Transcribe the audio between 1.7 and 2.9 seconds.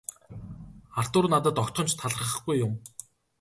ч талархахгүй юм.